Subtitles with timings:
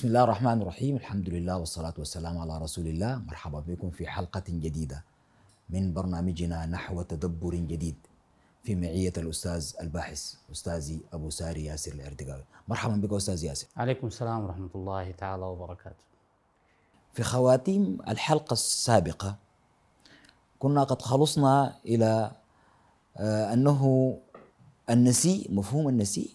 [0.00, 0.96] بسم الله الرحمن الرحيم.
[0.96, 3.18] الحمد لله والصلاة والسلام على رسول الله.
[3.28, 5.04] مرحبا بكم في حلقة جديدة
[5.70, 7.96] من برنامجنا نحو تدبر جديد
[8.64, 13.66] في معية الأستاذ الباحث أستاذي أبو ساري ياسر العردقاوي مرحبا بك أستاذ ياسر.
[13.76, 16.04] عليكم السلام ورحمة الله تعالى وبركاته.
[17.12, 19.36] في خواتيم الحلقة السابقة
[20.58, 22.32] كنا قد خلصنا إلى
[23.16, 24.16] آه، أنه
[24.90, 26.30] النسيء مفهوم النسيء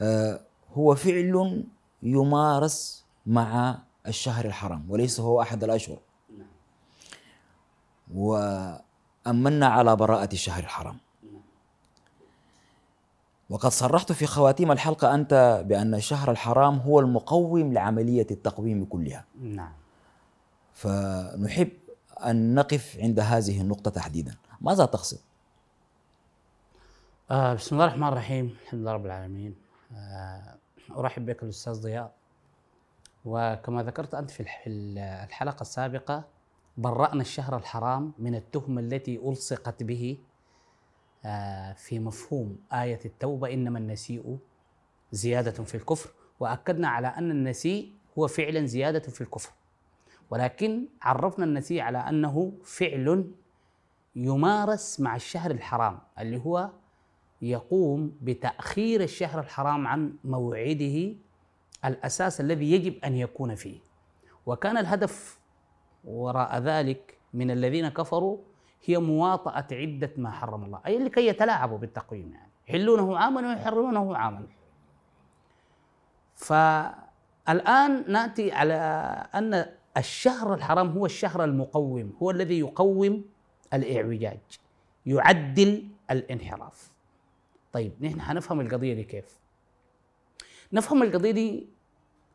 [0.00, 0.40] آه،
[0.74, 1.64] هو فعل
[2.02, 5.98] يمارس مع الشهر الحرام وليس هو أحد الأشهر.
[8.14, 10.98] وأمنا على براءة الشهر الحرام.
[13.50, 19.24] وقد صرحت في خواتيم الحلقة أنت بأن الشهر الحرام هو المقوم لعملية التقويم كلها.
[19.40, 19.72] نعم.
[20.74, 21.70] فنحب
[22.24, 24.34] أن نقف عند هذه النقطة تحديدا.
[24.60, 25.18] ماذا تقصد؟
[27.30, 28.56] آه بسم الله الرحمن الرحيم.
[28.64, 29.54] الحمد لله رب العالمين.
[29.94, 30.54] آه
[30.96, 32.12] أرحب بك الأستاذ ضياء.
[33.24, 34.68] وكما ذكرت أنت في الح- في
[35.28, 36.24] الحلقة السابقة
[36.76, 40.18] برأنا الشهر الحرام من التهمة التي ألصقت به
[41.24, 44.38] آه، في مفهوم آية التوبة إنما النسيء
[45.12, 46.10] زيادة في الكفر.
[46.40, 49.52] وأكدنا على أن النسيء هو فعلا زيادة في الكفر.
[50.30, 53.30] ولكن عرفنا النسيء على أنه فعل
[54.16, 56.70] يمارس مع الشهر الحرام اللي هو
[57.42, 61.14] يقوم بتأخير الشهر الحرام عن موعده
[61.84, 63.78] الأساس الذي يجب أن يكون فيه.
[64.46, 65.38] وكان الهدف
[66.04, 68.38] وراء ذلك من الذين كفروا
[68.84, 72.50] هي مواطأة عدة ما حرم الله أي لكي يتلاعبوا بالتقويم يعني.
[72.68, 74.46] يحلونه عاما ويحرمونه عاما
[76.34, 78.74] فالآن نأتي على
[79.34, 83.24] أن الشهر الحرام هو الشهر المقوم هو الذي يقوم
[83.74, 84.40] الإعوجاج
[85.06, 86.91] يعدل الانحراف.
[87.72, 89.38] طيب نحن حنفهم القضية دي كيف؟
[90.72, 91.68] نفهم القضية دي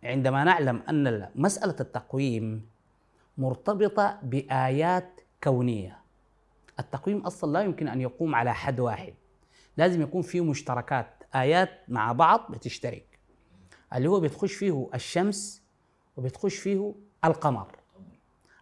[0.04, 2.70] عندما نعلم أن مسألة التقويم
[3.38, 6.00] مرتبطة بآيات كونية.
[6.80, 9.14] التقويم أصلا لا يمكن أن يقوم على حد واحد.
[9.78, 13.20] لازم يكون فيه مشتركات آيات مع بعض بتشترك.
[13.96, 15.64] اللي هو بتخش فيه الشمس
[16.18, 17.76] وبتخش فيه القمر.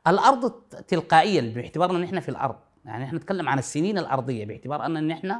[0.07, 0.51] الأرض
[0.87, 2.55] تلقائيا باعتبار أن نحن في الأرض.
[2.85, 5.35] يعني نحن نتكلم عن السنين الأرضية باعتبار أن نحن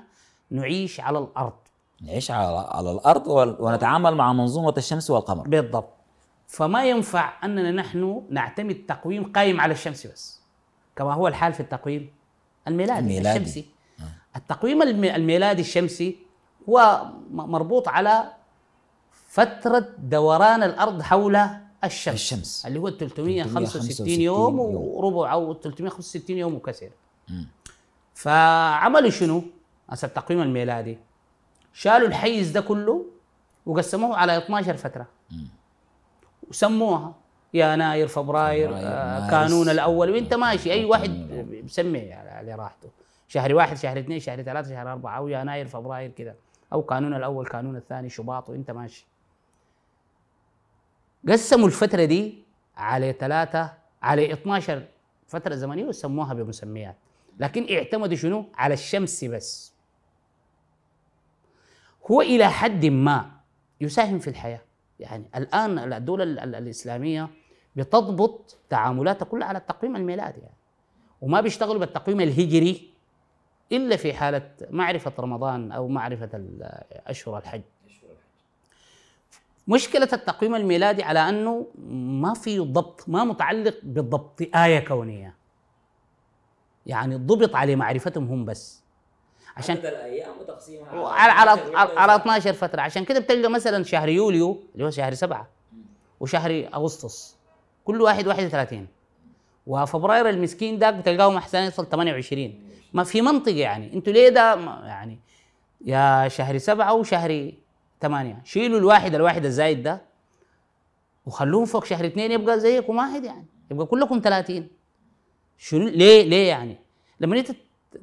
[0.51, 1.53] نعيش على الأرض.
[2.01, 5.47] نعيش على, على الأرض ون- ونتعامل مع منظومة الشمس والقمر.
[5.47, 5.89] بالضبط.
[6.47, 10.41] فما ينفع أننا نحن نعتمد تقويم قائم على الشمس بس.
[10.95, 12.09] كما هو الحال في التقويم
[12.67, 13.38] الميلادي, الميلادي.
[13.39, 13.66] الشمسي.
[14.35, 16.17] التقويم الم- الميلادي الشمسي
[16.69, 18.31] هو مربوط على
[19.28, 21.35] فترة دوران الأرض حول
[21.84, 22.66] الشمس, الشمس.
[22.66, 24.75] اللي هو 365 365 يوم يوم.
[24.75, 26.89] وربع أو 365 يوم وكسر
[28.13, 29.44] فعملوا شنو؟
[29.90, 30.97] هسه التقويم الميلادي
[31.73, 33.06] شالوا الحيز ده كله
[33.66, 35.07] وقسموه على 12 فترة.
[36.50, 37.16] وسموها
[37.53, 39.29] يناير فبراير آه.
[39.29, 40.09] كانون الأول.
[40.12, 41.12] وانت ماشي أي واحد.
[41.66, 42.90] بسمي على راحته.
[43.28, 46.35] شهر واحد شهر اثنين شهر ثلاثة شهر أربعة أو يناير فبراير كذا
[46.73, 49.07] أو كانون الأول كانون الثاني شباط وأنت ماشي.
[51.29, 52.44] قسموا الفترة دي
[52.78, 54.84] على ثلاثة على 12
[55.28, 56.96] فترة زمنية وسموها بمسميات.
[57.40, 59.74] لكن اعتمدوا شنو؟ على الشمس بس.
[62.11, 63.31] هو إلى حد ما
[63.81, 64.61] يساهم في الحياة.
[64.99, 67.29] يعني الآن الدولة ال- ال- الإسلامية
[67.75, 70.55] بتضبط تعاملاتها كلها على التقويم الميلادي يعني.
[71.21, 72.89] وما بيشتغلوا بالتقويم الهجري
[73.71, 77.61] إلا في حالة معرفة رمضان أو معرفة ال- أشهر الحج.
[79.67, 81.67] مشكلة التقويم الميلادي على أنه
[82.22, 85.35] ما في ضبط ما متعلق بضبط آية كونية.
[86.85, 88.84] يعني ضبط على معرفتهم هم بس.
[89.57, 92.81] عشان الأيام وتقسيمها على على على, على 12 فترة.
[92.81, 95.47] عشان كده بتلقى مثلا شهر يوليو اللي هو شهر سبعة
[96.19, 97.35] وشهر أغسطس.
[97.85, 98.87] كل واحد 31
[99.67, 102.63] وفبراير المسكين داك بتلقاهم احسن يصل 28
[102.93, 103.93] ما في منطقه يعني.
[103.93, 104.55] أنتوا ليه ده
[104.85, 105.19] يعني
[105.85, 107.52] يا شهر سبعة وشهر
[108.02, 110.02] ثمانيه شيلوا الواحد الواحد الزايد ده
[111.25, 113.46] وخلوهم فوق شهر اثنين يبقى زيكم واحد يعني.
[113.72, 114.67] يبقى كلكم 30
[115.57, 116.78] شنو ليه ليه يعني؟
[117.19, 117.52] لما انت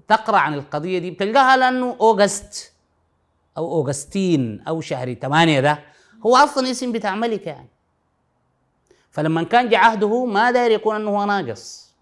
[0.09, 2.73] تقرأ عن القضية دي بتلقاها لأنه أوغست
[3.59, 5.79] أو أوغستين أو شهر ثمانية ده
[6.27, 7.69] هو أصلا اسم بتاع ملكة يعني.
[9.11, 11.93] فلما كان جاء عهده ما داير يكون إنه هو ناقص.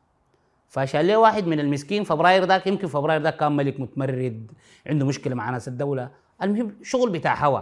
[0.69, 4.51] فشال له واحد من المسكين فبراير ذاك يمكن فبراير ذاك كان ملك متمرد
[4.87, 6.11] عنده مشكلة مع ناس الدولة.
[6.43, 7.61] المهم شغل بتاع هوا.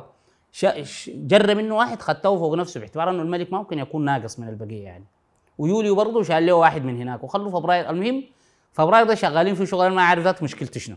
[0.53, 4.39] شا- ش- جر منه واحد خدته فوق نفسه باعتبار إنه الملك ما ممكن يكون ناقص
[4.39, 5.05] من البقية يعني.
[5.59, 7.91] ويوليو برضه شال له واحد من هناك وخلوا فبراير.
[7.91, 8.25] المهم
[8.79, 10.97] فبراير ده شغالين في شغل ما عارف ذات مشكلته شنو.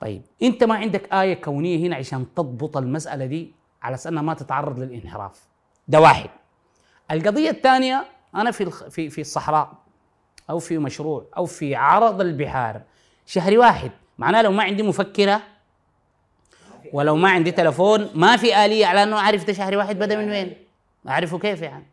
[0.00, 3.52] طيب أنت ما عندك آية كونية هنا عشان تضبط المسألة دي
[3.82, 5.40] على إنها ما تتعرض للانحراف.
[5.88, 6.30] ده واحد.
[7.10, 8.04] القضية الثانية
[8.34, 9.72] أنا في في في الصحراء
[10.50, 12.82] أو في مشروع أو في عرض البحار
[13.26, 13.90] شهري واحد.
[14.18, 15.42] معناه لو ما عندي مفكرة
[16.92, 20.30] ولو ما عندي تلفون ما في آلية على إنه أعرف ده شهري واحد بدأ من
[20.30, 20.56] وين؟
[21.08, 21.86] أعرفه كيف يعني؟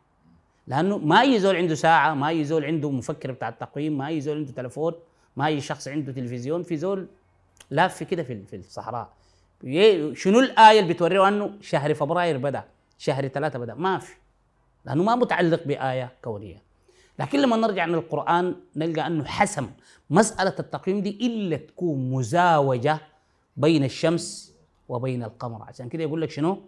[0.70, 4.22] لأنه ما اي زول عنده ساعة ما اي زول عنده مفكر بتاع التقويم ما اي
[4.22, 4.94] زول عنده تلفون
[5.36, 7.08] ما اي شخص عنده تلفزيون في زول
[7.70, 9.14] لاف كده في في الصحراء.
[10.14, 12.64] شنو الآية اللي بتوريه انه شهر فبراير بدأ
[12.98, 13.74] شهر ثلاثة بدأ.
[13.74, 14.16] ما في.
[14.86, 16.62] لأنه ما متعلق بآية كونية.
[17.20, 19.70] لكن لما نرجع من القرآن نلقى أنه حسم
[20.10, 23.00] مسألة التقويم دي إلا تكون مزاوجة
[23.58, 24.56] بين الشمس
[24.90, 25.64] وبين القمر.
[25.64, 26.62] عشان كده يقول لك شنو؟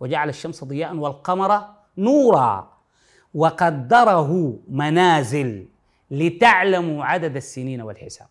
[0.00, 1.64] وجعل الشمس ضياء والقمر
[1.98, 2.73] نورا.
[3.34, 5.66] وقدره منازل
[6.10, 8.28] لتعلموا عدد السنين والحساب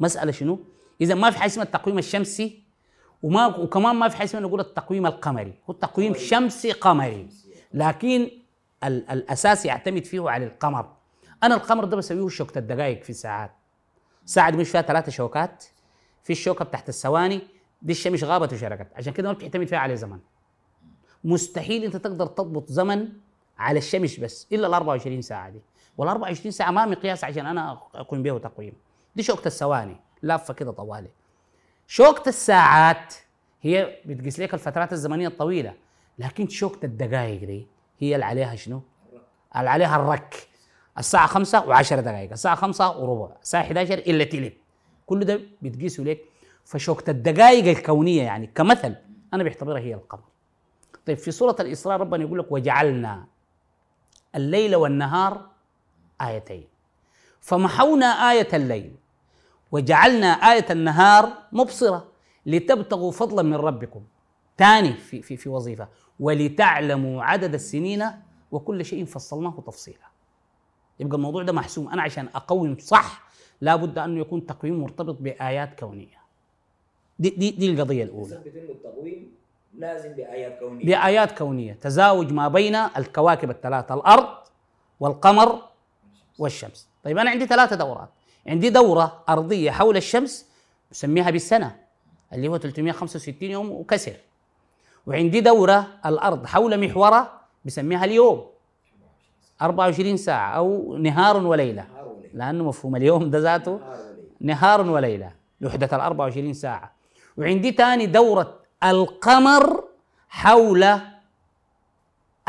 [0.00, 0.58] مسألة شنو؟
[1.00, 2.62] إذا ما في حاجة اسمها التقويم الشمسي
[3.22, 7.28] وما وكمان ما في حاجة اسمها نقول التقويم القمري، هو التقويم شمسي قمري
[7.74, 8.30] لكن
[8.84, 10.92] ال- الأساس يعتمد فيه على القمر.
[11.42, 13.50] أنا القمر ده بسويه شوكة الدقائق في الساعات.
[14.24, 15.64] ساعة مش فيها ثلاثة شوكات
[16.24, 17.40] في الشوكة بتاعت الثواني
[17.82, 20.18] دي الشمس غابت وشرقت عشان كده ما بتعتمد فيها على زمن.
[21.24, 23.08] مستحيل أنت تقدر تضبط زمن
[23.60, 25.60] على الشمس بس إلا ال 24 ساعة دي.
[25.98, 28.72] وال 24 ساعة ما مقياس عشان أنا اكون به تقويم
[29.16, 31.08] دي شوكه الثواني لافه كده طوالي.
[31.86, 33.14] شوكه الساعات
[33.62, 35.74] هي بتقيس لك الفترات الزمنية الطويلة
[36.18, 37.66] لكن شوكه الدقائق دي
[37.98, 38.82] هي اللي عليها شنو؟
[39.56, 40.48] اللي عليها الرك.
[40.98, 44.54] الساعة خمسة وعشرة دقائق الساعة خمسة وربع الساعة 11 إلا تلت.
[45.06, 46.20] كل ده بتقيسوا لك.
[46.64, 48.96] فشوكة الدقائق الكونية يعني كمثل
[49.34, 50.22] أنا بعتبرها هي القمر.
[51.06, 53.24] طيب في سورة الإسراء ربنا يقول لك وجعلنا
[54.36, 55.46] الليل والنهار
[56.20, 56.68] آيتين.
[57.40, 58.94] فمحونا آية الليل
[59.72, 62.08] وجعلنا آية النهار مبصرة
[62.46, 64.04] لتبتغوا فضلا من ربكم.
[64.58, 65.88] ثاني في في في وظيفة
[66.20, 68.04] ولتعلموا عدد السنين
[68.52, 70.10] وكل شيء فصلناه تفصيلا.
[71.00, 71.88] يبقى الموضوع ده محسوم.
[71.88, 73.22] أنا عشان أقوم صح
[73.60, 76.20] لابد أنه يكون تقويم مرتبط بآيات كونية.
[77.18, 78.42] دي دي دي القضية الأولى.
[79.74, 80.84] لازم بآيات كونية.
[80.84, 81.72] بآيات كونية.
[81.72, 84.28] تزاوج ما بين الكواكب الثلاثة الأرض
[85.00, 85.62] والقمر
[86.38, 86.88] والشمس.
[87.04, 88.08] طيب أنا عندي ثلاثة دورات.
[88.46, 90.46] عندي دورة أرضية حول الشمس
[90.92, 91.76] نسميها بالسنة
[92.32, 94.16] اللي هو 365 يوم وكسر.
[95.06, 98.46] وعندي دورة الأرض حول محورها بسميها اليوم
[99.62, 101.86] 24 ساعة أو نهار وليلة.
[102.34, 103.80] لأنه مفهوم اليوم ده ذاته.
[104.40, 105.32] نهار وليل نهار وليلة.
[105.62, 106.92] وحدة ال 24 ساعة.
[107.36, 109.84] وعندي تاني دورة القمر
[110.28, 110.86] حول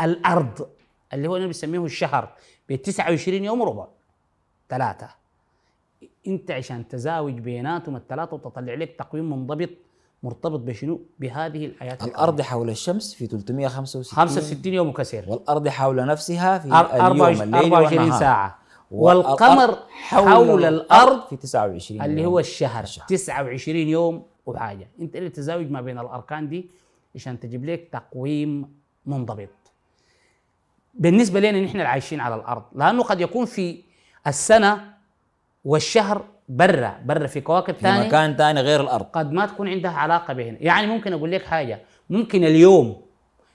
[0.00, 0.68] الأرض
[1.12, 2.28] اللي هو أنا بسميه الشهر
[2.68, 3.86] ب 29 يوم وربع
[4.68, 5.08] ثلاثة
[6.26, 9.68] أنت عشان تزاوج بيناتهم الثلاثة وتطلع لك تقويم منضبط
[10.22, 16.58] مرتبط بشنو؟ بهذه الآيات الأرض حول الشمس في 365 65 يوم وكسر والأرض حول نفسها
[16.58, 18.58] في أر- اليوم 24 الليل 24 والنهار ساعة
[18.90, 22.26] والأرض والقمر حول الأرض في 29 اللي.
[22.26, 23.06] هو الشهر الشهر.
[23.06, 26.70] 29 يوم وحاجه انت اللي تزاوج ما بين الأركان دي
[27.14, 28.74] عشان تجيب لك تقويم
[29.06, 29.48] منضبط.
[30.94, 33.82] بالنسبة لنا نحن اللي عايشين على الأرض لأنه قد يكون في
[34.26, 34.94] السنة
[35.64, 39.04] والشهر برا برا في كواكب في ثانية مكان ثاني غير الأرض.
[39.04, 40.58] قد ما تكون عندها علاقة بهنا.
[40.60, 43.02] يعني ممكن أقول لك حاجة ممكن اليوم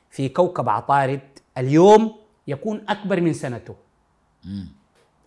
[0.09, 1.21] في كوكب عطارد
[1.57, 2.15] اليوم
[2.47, 3.75] يكون أكبر من سنته.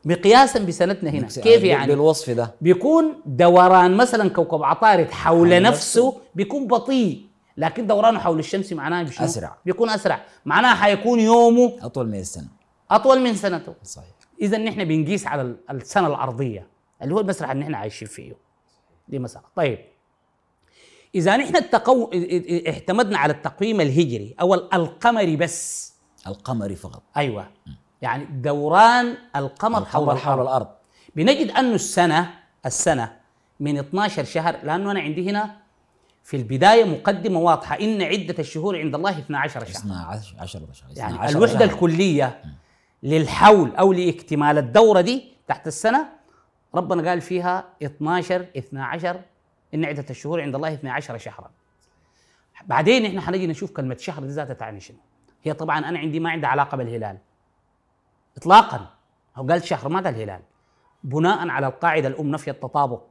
[0.04, 1.26] مقياسا بسنتنا هنا.
[1.26, 2.54] كيف يعني بالوصف ده.
[2.60, 7.26] بيكون دوران مثلا كوكب عطارد حول نفسه بيكون بطيء
[7.56, 9.56] لكن دورانه حول الشمس معناه بشنو؟ أسرع.
[9.66, 10.24] بيكون أسرع.
[10.44, 12.48] معناها حيكون يومه أطول من السنة
[12.90, 13.74] أطول من سنته.
[13.82, 14.08] صحيح.
[14.42, 16.66] اذا نحن بنقيس على ال- السنة الأرضية.
[17.02, 18.32] اللي هو المسرح اللي نحن عايشين فيه.
[19.08, 19.44] دي مسألة.
[19.56, 19.78] طيب.
[21.14, 22.10] إذا نحن التقو...
[22.66, 25.92] اعتمدنا على التقويم الهجري أو ال- القمري بس.
[26.26, 27.02] القمري فقط.
[27.16, 27.46] أيوه.
[28.02, 30.48] يعني دوران القمر حول القمر حول الأرض.
[30.48, 30.68] الأرض.
[31.16, 32.34] بنجد انه السنة
[32.66, 33.16] السنة
[33.60, 35.56] من 12 شهر لأنه أنا عندي هنا
[36.24, 39.82] في البداية مقدمة واضحة إن عدة الشهور عند الله 12 شهر.
[39.82, 41.74] 12 10 شهر يعني 12 الوحدة شهر.
[41.74, 42.42] الكليه
[43.02, 46.08] للحول أو لإكتمال الدورة دي تحت السنة
[46.74, 49.20] ربنا قال فيها 12 12
[49.74, 51.50] إن عدة الشهور عند الله 12 شهرا.
[52.66, 54.98] بعدين إحنا حنجي نشوف كلمة شهر دي ذاتها تعني شنو.
[55.42, 57.18] هي طبعا أنا عندي ما عندها علاقة بالهلال.
[58.36, 58.86] اطلاقا.
[59.36, 60.40] هو قال شهر ما قال هلال
[61.04, 63.02] بناء على القاعدة الأم نفي التطابق.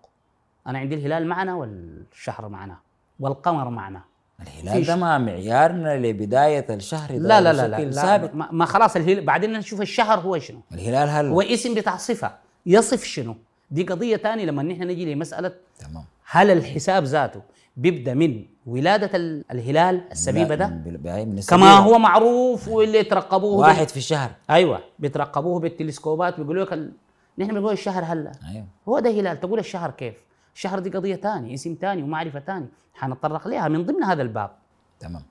[0.68, 2.78] أنا عندي الهلال معنا والشهر معنا
[3.20, 4.02] والقمر معنا.
[4.42, 8.36] الهلال ده ما معيارنا لبداية الشهر ده لا لا لا لا, لا ثابت.
[8.36, 10.62] ما, ما خلاص الهلال بعدين نشوف الشهر هو شنو.
[10.72, 12.32] الهلال هل هو اسم بتاع صفه
[12.66, 13.36] يصف شنو؟
[13.72, 16.04] دي قضية ثانية لما نحن نجي لمسألة تمام.
[16.26, 17.42] هل الحساب ذاته
[17.80, 20.68] بيبدأ من ولادة ال- الهلال السبيبة ده.
[20.68, 21.72] من- كما.
[21.78, 24.32] هو معروف واللي يترقبوه بال- واحد في الشهر.
[24.50, 26.92] أيوه بيترقبوه بالتلسكوبات بيقولوا لك ال...
[27.38, 28.32] نحن بنقول الشهر هلا.
[28.52, 28.66] أيوه.
[28.90, 30.14] هو ده هلال تقول الشهر كيف؟
[30.56, 34.52] الشهر دي قضية ثانية اسم ثاني ومعرفة ثانية حنتطرق لها من ضمن هذا الباب.
[35.00, 35.24] تمام.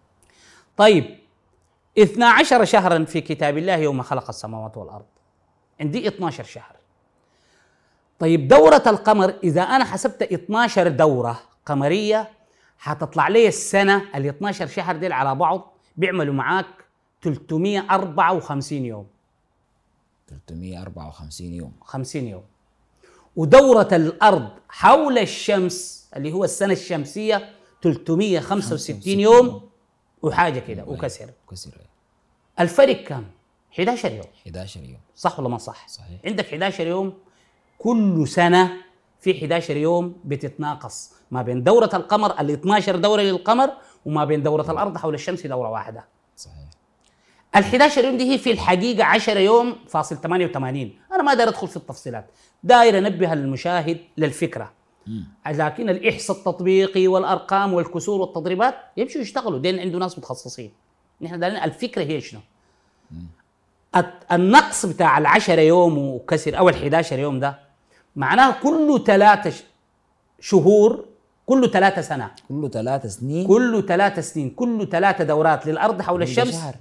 [0.76, 1.04] طيب
[1.98, 5.04] 12 شهرا في كتاب الله يوم خلق السماوات والأرض.
[5.80, 6.76] عندي 12 شهر.
[8.18, 12.28] طيب دورة القمر إذا أنا حسبت 12 دورة قمرية
[12.78, 16.66] حتطلع لي السنة ال 12 شهر ديل على بعض بيعملوا معاك
[17.22, 19.06] 354 يوم
[20.28, 22.42] 354 يوم 50 يوم
[23.36, 29.68] ودورة الأرض حول الشمس اللي هو السنة الشمسية 365 يوم
[30.22, 31.70] وحاجة كده وكسر كسر.
[32.60, 33.24] الفرق كم؟
[33.74, 36.20] 11 يوم 11 يوم صح ولا ما صح؟ صحيح.
[36.24, 37.12] عندك 11 يوم
[37.78, 38.72] كل سنة
[39.20, 41.12] في 11 يوم بتتناقص.
[41.30, 43.70] ما بين دورة القمر ال 12 دورة للقمر
[44.06, 46.04] وما بين دورة الأرض حول الشمس دورة واحدة.
[46.36, 46.54] صحيح.
[47.56, 51.68] ال 11 يوم دي هي في الحقيقة 10 يوم فاصل 88 أنا ما داير أدخل
[51.68, 52.26] في التفصيلات.
[52.62, 54.72] داير أنبه المشاهد للفكرة.
[55.46, 59.58] لكن الإحصاء التطبيقي والأرقام والكسور والتضريبات يمشوا يشتغلوا.
[59.58, 60.72] دين عنده ناس متخصصين.
[61.20, 62.40] نحن دايرين الفكرة هي شنو؟
[64.32, 67.67] النقص بتاع العشرة يوم وكسر أو الحداشر يوم ده
[68.18, 69.64] معناه كله ثلاثة
[70.40, 71.04] شهور
[71.46, 72.30] كله ثلاثة سنة.
[72.48, 73.46] كله ثلاث سنين.
[73.46, 76.52] كله ثلاثة سنين كله ثلاثة دورات للأرض حول كل الشمس.
[76.52, 76.74] شهر.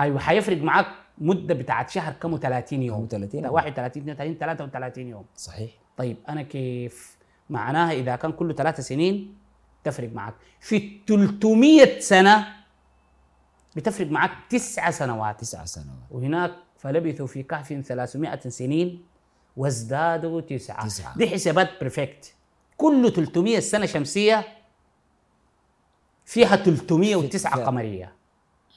[0.00, 0.86] أيوه حيفرق معاك
[1.18, 3.00] مدة بتاعت شهر كم؟ 30 يوم.
[3.00, 3.54] كم؟ 30 لا، يوم.
[3.54, 5.24] 31 32 33 يوم.
[5.36, 5.70] صحيح.
[5.96, 7.16] طيب أنا كيف؟
[7.50, 9.34] معناها إذا كان كله ثلاث سنين
[9.84, 12.46] تفرق معك في 300 سنة
[13.76, 15.40] بتفرق معك تسع سنوات.
[15.40, 16.06] تسع سنوات.
[16.10, 19.11] وهناك فلبثوا في كهف 300 سنين.
[19.56, 20.86] وازدادوا تسعة.
[20.86, 21.18] تسعة.
[21.18, 22.34] دي حسابات بريفكت
[22.76, 24.44] كل 300 سنة شمسية
[26.24, 28.12] فيها 309 في- قمرية.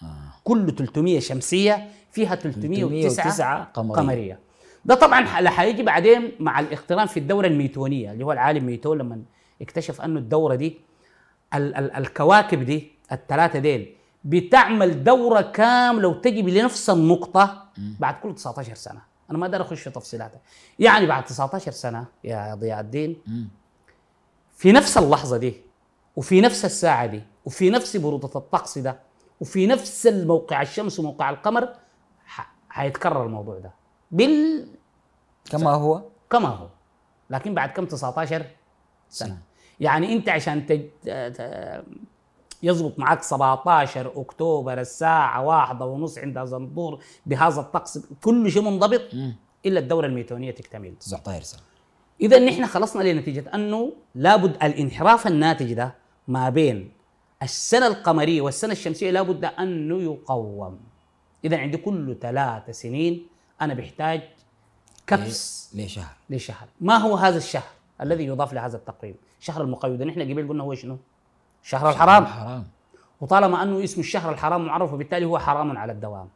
[0.04, 0.06] آه.
[0.44, 3.96] كل 300 شمسية فيها 309 309 قمرية.
[4.02, 4.40] قمرية.
[4.86, 9.22] ده طبعا حيجي بعدين مع الاقتران في الدورة الميتونية اللي هو العالم ميتون لما
[9.62, 10.78] اكتشف أنه الدورة دي
[11.54, 17.66] ال- ال- الكواكب دي الثلاثة ديل بتعمل دورة كاملة وتجي لنفس النقطة
[18.00, 19.02] بعد كل 19 سنة.
[19.30, 20.40] أنا ما أقدر أخش في تفصيلاتها
[20.80, 23.22] يعني بعد 19 سنة يا ضياء الدين.
[24.56, 25.62] في نفس اللحظة دي
[26.16, 29.00] وفي نفس الساعة دي وفي نفس برودة الطقس ده
[29.40, 31.70] وفي نفس الموقع الشمس وموقع القمر
[32.70, 33.72] حيتكرر الموضوع ده.
[34.12, 34.68] بال
[35.52, 36.68] كما هو؟ كما هو.
[37.30, 38.46] لكن بعد كم؟ 19
[39.10, 39.38] سنة.
[39.80, 40.82] يعني أنت عشان تج...
[42.66, 48.00] يزبط معك 17 أكتوبر الساعة واحدة ونص عند زنبور بهذا الطقس.
[48.24, 49.02] كل شيء منضبط.
[49.66, 50.96] إلا الدورة الميتونية تكتمل.
[51.00, 51.62] 19 سنه
[52.22, 55.96] إذا نحن خلصنا لنتيجة أنه لابد الانحراف الناتج ده
[56.28, 56.92] ما بين
[57.44, 60.80] السنة القمرية والسنة الشمسية لابد أنه يقوم.
[61.46, 63.28] إذا عندي كل ثلاث سنين
[63.62, 64.22] أنا بحتاج
[65.08, 66.68] كبس ليه شهر لشهر.
[66.82, 70.98] ما هو هذا الشهر الذي يضاف لهذا التقويم شهر المقيد نحن قبل قلنا هو شنو؟
[71.66, 72.26] شهر الحرام.
[72.26, 72.68] حرام
[73.22, 76.30] وطالما أنه اسم الشهر الحرام معرف وبالتالي هو حرام على الدوام.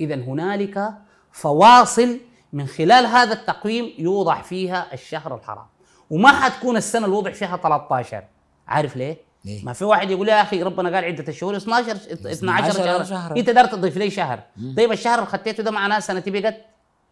[0.00, 0.92] اذا هنالك
[1.32, 2.18] فواصل
[2.52, 5.66] من خلال هذا التقويم يوضع فيها الشهر الحرام.
[6.10, 8.24] وما حتكون السنة اللي وضع فيها 13
[8.68, 12.72] عارف ليه؟ ليه؟ ما في واحد يقول يا أخي ربنا قال عدة الشهور 12 12
[12.72, 13.36] شهر, شهر.
[13.36, 14.40] أنت دار تضيف لي شهر.
[14.76, 16.56] طيب الشهر اللي خطيته ده معناه سنتي بقت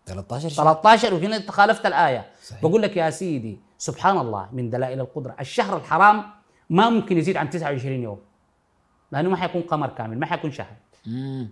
[0.07, 0.65] 13 شهر.
[0.65, 2.27] 13 وهنا انت خالفت الآية.
[2.43, 2.63] صحيح.
[2.63, 5.37] بقول لك يا سيدي سبحان الله من دلائل القدرة.
[5.41, 6.25] الشهر الحرام
[6.71, 8.19] ما ممكن يزيد عن 29 يوم.
[9.13, 10.77] لأنه ما حيكون قمر كامل ما حيكون شهر.
[11.07, 11.49] مم.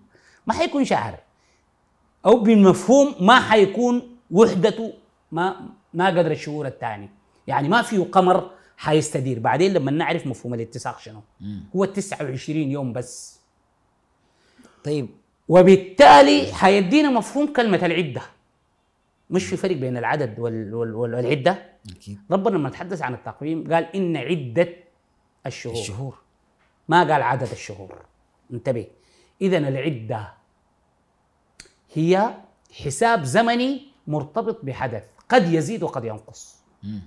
[0.46, 1.18] ما حيكون شهر.
[2.26, 4.92] أو بالمفهوم ما حيكون وحدته
[5.32, 5.56] ما
[5.94, 7.08] ما قدر الشهور الثاني
[7.46, 9.38] يعني ما فيه قمر حيستدير.
[9.38, 11.20] بعدين لما نعرف مفهوم الاتساق شنو؟
[11.76, 13.40] هو 29 يوم بس.
[14.84, 15.08] طيب.
[15.48, 18.22] وبالتالي حيدينا مفهوم كلمة العدة.
[19.30, 21.58] مش في فرق بين العدد وال وال وال- والعدة؟
[21.96, 22.18] أكيد.
[22.30, 24.68] ربنا لما تحدث عن التقويم قال إن عدة
[25.46, 26.18] الشهور, الشهور.
[26.88, 28.04] ما قال عدد الشهور.
[28.52, 28.86] انتبه.
[29.40, 30.34] اذا العدة
[31.92, 32.34] هي
[32.72, 35.04] حساب زمني مرتبط بحدث.
[35.28, 36.62] قد يزيد وقد ينقص.
[36.82, 37.00] مم.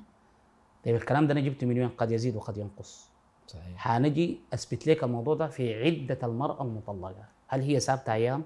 [0.86, 3.10] طيب الكلام ده أنا جبته من وين؟ قد يزيد وقد ينقص.
[3.48, 3.78] صحيح.
[3.78, 7.26] حنجي أثبت لك الموضوع ده في عدة المرأة المطلقة.
[7.48, 8.44] هل هي ثابتة أيام؟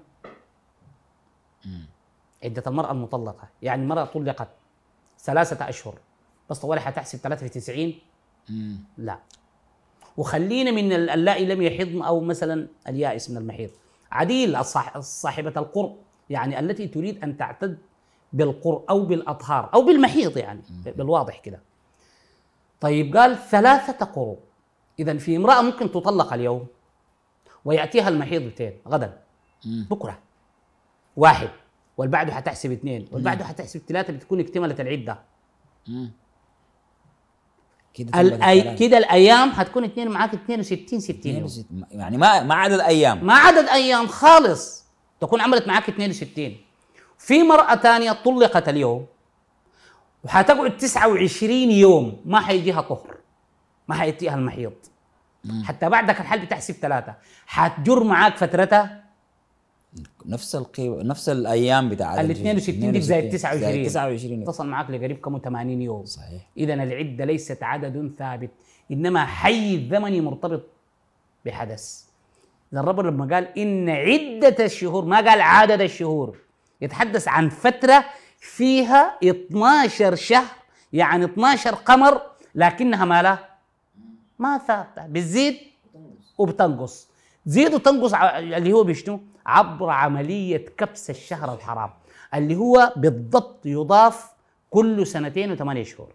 [2.44, 3.48] عدة المرأة المطلقة.
[3.62, 4.48] يعني المرأة طلقت
[5.18, 5.98] ثلاثة أشهر.
[6.50, 7.94] بس طوالي حتحسب ثلاثة في 90
[8.48, 8.78] مم.
[8.98, 9.18] لا.
[10.16, 13.70] وخلينا من ال- اللائي لم يحضن أو مثلا اليائس من المحيض
[14.12, 14.64] عديل
[15.00, 15.96] صاحبة القرء
[16.30, 17.78] يعني التي تريد أن تعتد
[18.32, 20.60] بالقرء أو بالأطهار أو بالمحيض يعني
[20.96, 21.60] بالواضح كده.
[22.80, 24.38] طيب قال ثلاثة قروء
[24.98, 26.66] اذا في امرأة ممكن تطلق اليوم
[27.64, 29.18] ويأتيها المحيض اثنين غدا.
[29.90, 30.18] بكرة.
[31.16, 31.48] واحد.
[31.96, 33.08] والبعده حتحسب اثنين.
[33.12, 35.18] والبعده حتحسب ثلاثة بتكون اكتملت العدة.
[37.94, 38.74] كده الأي...
[38.76, 41.48] كده الأيام حتكون اثنين معاك 62 60 يوم.
[41.90, 43.26] يعني ما ما عدد أيام.
[43.26, 44.84] ما عدد أيام خالص
[45.20, 46.56] تكون عملت معاك 62
[47.18, 49.06] في مرأة ثانية طلقت اليوم
[50.24, 53.16] وحتقعد 29 يوم ما حيجيها طهر
[53.88, 54.72] ما حيأتيها المحيض.
[55.64, 57.14] حتى بعدك الحل بتحسب ثلاثة.
[57.46, 59.01] حتجر معاك فترتها
[60.26, 65.38] نفس القيمة نفس الأيام بتاع ال 62 دي زائد 29 29 تصل معاك لقريب كم
[65.38, 66.04] 80 يوم.
[66.04, 66.42] صحيح.
[66.56, 68.50] اذا العدة ليست عدد ثابت
[68.90, 70.62] إنما حي الزمني مرتبط
[71.44, 72.04] بحدث.
[72.72, 76.38] اذا الرب لما قال إن عدة الشهور ما قال عدد الشهور
[76.80, 78.04] يتحدث عن فترة
[78.38, 80.56] فيها 12 شهر
[80.92, 82.20] يعني 12 قمر
[82.54, 83.38] لكنها ما لا
[84.38, 85.56] ما ثابتة بتزيد
[86.38, 87.08] وبتنقص.
[87.46, 91.90] تزيد وتنقص اللي هو بشنو؟ عبر عملية كبس الشهر الحرام
[92.34, 94.30] اللي هو بالضبط يضاف
[94.70, 96.08] كل سنتين وثمانية شهور.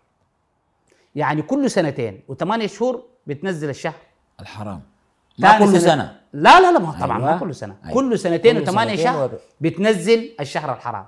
[1.16, 3.94] يعني كل سنتين وثمانية شهور بتنزل الشهر.
[4.40, 4.82] الحرام.
[5.40, 6.20] ما ثاني كل سنة.
[6.34, 7.32] لا لا لا ما طبعا أيوة.
[7.32, 7.76] ما كل سنة.
[7.86, 7.94] أيوة.
[7.94, 11.06] كل سنتين كل وثمانية سنتين شهر و- بتنزل الشهر الحرام.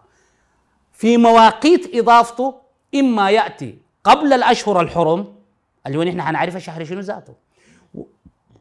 [0.93, 2.55] في مواقيت إضافته
[2.95, 5.35] إما يأتي قبل الأشهر الحرم
[5.87, 7.33] اللي هو نحن حنعرف الشهر شنو ذاته
[7.95, 8.03] و-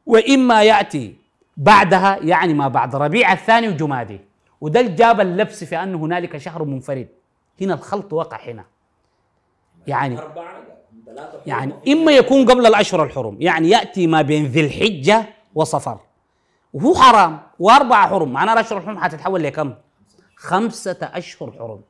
[0.06, 1.16] وإما يأتي
[1.58, 4.20] بعدها يعني ما بعد ربيع الثاني وجمادي.
[4.60, 7.08] وده اللي جاب اللبس في ان هنالك شهر منفرد.
[7.60, 8.64] هنا الخلط وقع هنا.
[9.86, 10.18] يعني
[11.46, 15.98] يعني إما يكون قبل الاشهر الحرم يعني يأتي ما بين ذي الحجة وصفر.
[16.72, 18.32] وهو حرام واربعه حرم.
[18.32, 19.74] معناها الاشهر الحرم حتتحول لكم؟
[20.36, 21.80] خمسة أشهر حرم.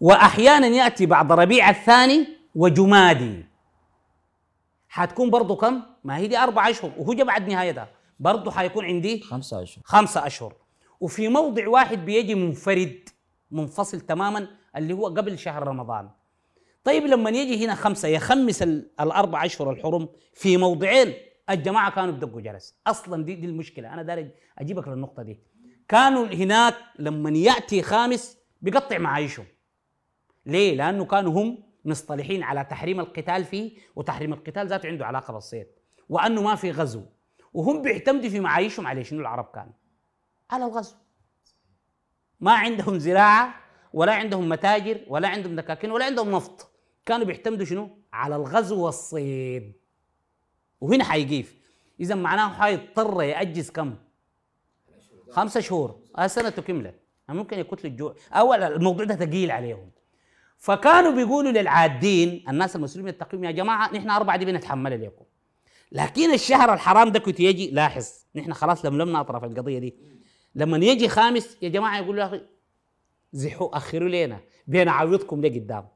[0.00, 3.46] وأحيانا يأتي بعد ربيع الثاني وجمادي.
[4.88, 6.90] حتكون برضو كم؟ ما هي دي أربع أشهر.
[6.98, 7.88] وهو بعد نهايتها.
[8.18, 9.82] برضو حيكون عندي خمسة أشهر.
[9.84, 10.54] خمسة أشهر.
[11.00, 13.08] وفي موضع واحد بيجي منفرد
[13.50, 16.10] منفصل تماما اللي هو قبل شهر رمضان.
[16.84, 21.14] طيب لما يجي هنا خمسة يخمس ال- الأربع أشهر الحرم في موضعين.
[21.50, 22.74] الجماعة كانوا بدقوا جرس.
[22.86, 23.92] أصلا دي, دي المشكلة.
[23.94, 25.40] أنا دارج أجيبك للنقطة دي.
[25.88, 29.46] كانوا هناك لما يأتي خامس بيقطع معايشهم.
[30.46, 35.66] ليه؟ لأنه كانوا هم مصطلحين على تحريم القتال فيه وتحريم القتال ذاته عنده علاقة بالصيد.
[36.08, 37.02] وأنه ما في غزو.
[37.56, 39.72] وهم بيعتمدوا في معايشهم على شنو العرب كانوا؟
[40.50, 40.96] على الغزو.
[42.40, 43.54] ما عندهم زراعة
[43.92, 46.70] ولا عندهم متاجر ولا عندهم دكاكين ولا عندهم نفط.
[47.06, 49.72] كانوا بيعتمدوا شنو؟ على الغزو والصيد.
[50.80, 51.56] وهنا حيقيف.
[52.00, 53.96] إذا معناه حيضطر يأجز كم؟
[55.30, 56.00] خمسة شهور.
[56.18, 59.90] السنة كملت ممكن يكون الجوع أول الموضوع ده ثقيل عليهم.
[60.58, 65.25] فكانوا بيقولوا للعادين الناس المسلمين التقييم يا جماعة نحن أربعة دي بنتحمل لكم
[65.92, 69.94] لكن الشهر الحرام ده كنت يجي لاحظ نحن خلاص لملمنا اطراف القضية دي.
[70.54, 72.40] لما يجي خامس يا جماعة يقول يا أخي
[73.32, 75.88] زحوا أخروا لنا بين عوضكم لقدام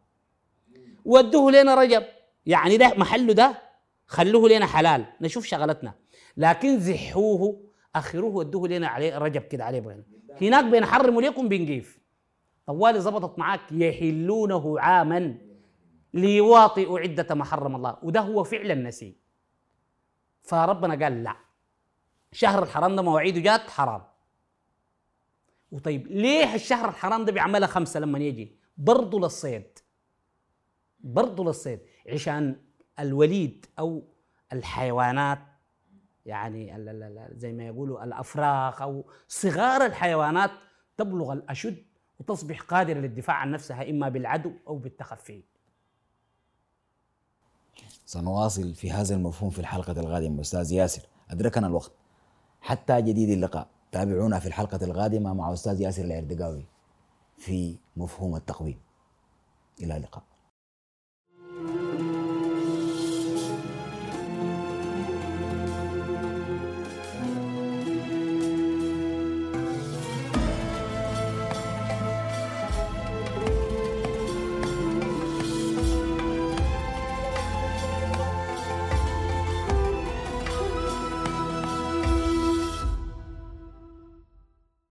[1.04, 2.02] ودوه لنا رجب.
[2.46, 3.62] يعني ده محله ده
[4.06, 5.04] خلوه لنا حلال.
[5.20, 5.94] نشوف شغلتنا.
[6.36, 7.60] لكن زحوه
[7.94, 10.04] أخروه ودوه لنا عليه رجب كده عليه بين
[10.40, 12.00] هناك بينحرموا لكم بنقيف.
[12.66, 15.34] طوالي زبطت معاك يحلونه عاما
[16.14, 17.96] ليواطئوا عدة ما حرم الله.
[18.02, 19.19] وده هو فعلا نسي
[20.42, 21.36] فربنا قال لا.
[22.32, 24.02] شهر الحرام ده مواعيده جات حرام.
[25.72, 29.78] وطيب ليه الشهر الحرام ده بيعملها خمسة لما يجي؟ برضه للصيد.
[31.00, 31.80] برضه للصيد.
[32.08, 32.56] عشان
[33.00, 34.02] الوليد أو
[34.52, 35.38] الحيوانات
[36.26, 36.74] يعني
[37.36, 40.50] زي ما يقولوا الأفراخ أو صغار الحيوانات
[40.96, 41.84] تبلغ الأشد
[42.18, 45.42] وتصبح قادرة للدفاع عن نفسها إما بالعدو أو بالتخفي.
[48.10, 50.40] سنواصل في هذا المفهوم في الحلقة القادمة.
[50.40, 51.92] أستاذ ياسر أدركنا الوقت.
[52.60, 53.66] حتى جديد اللقاء.
[53.92, 56.64] تابعونا في الحلقة القادمة مع أستاذ ياسر العردقاوي
[57.38, 58.78] في مفهوم التقويم.
[59.80, 60.22] إلى اللقاء.